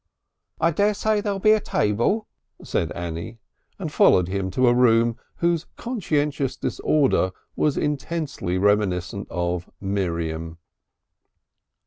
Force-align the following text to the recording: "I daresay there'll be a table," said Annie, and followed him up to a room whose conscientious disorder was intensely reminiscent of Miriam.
"I 0.59 0.71
daresay 0.71 1.21
there'll 1.21 1.37
be 1.37 1.51
a 1.51 1.59
table," 1.59 2.27
said 2.63 2.91
Annie, 2.93 3.37
and 3.77 3.91
followed 3.91 4.29
him 4.29 4.47
up 4.47 4.53
to 4.53 4.67
a 4.67 4.73
room 4.73 5.15
whose 5.35 5.67
conscientious 5.77 6.55
disorder 6.57 7.31
was 7.55 7.77
intensely 7.77 8.57
reminiscent 8.57 9.27
of 9.29 9.69
Miriam. 9.79 10.57